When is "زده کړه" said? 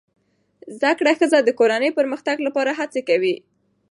0.79-1.11